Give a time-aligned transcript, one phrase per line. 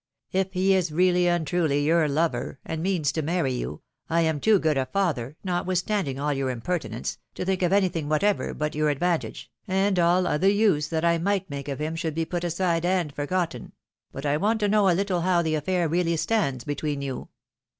[0.31, 4.39] If lie is really and truly your lover, and means to marry you, I am
[4.39, 8.91] too good a father, notwithstanding all your impertinence, to think of anything whatever but your
[8.95, 12.43] advan tage, and all other use that I might make of him should he put
[12.43, 13.73] aside and forgotten;
[14.11, 17.29] but I want to know a little how the affair reaUy stands between you.